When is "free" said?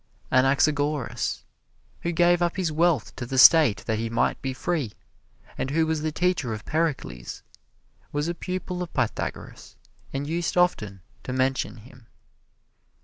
4.51-4.93